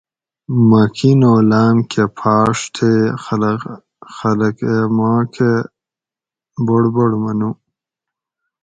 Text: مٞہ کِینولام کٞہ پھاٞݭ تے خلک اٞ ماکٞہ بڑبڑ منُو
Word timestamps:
مٞہ 0.67 0.83
کِینولام 0.95 1.77
کٞہ 1.91 2.05
پھاٞݭ 2.17 2.57
تے 2.75 2.91
خلک 4.13 4.57
اٞ 4.73 4.81
ماکٞہ 4.97 5.51
بڑبڑ 6.65 7.09
منُو 7.21 7.49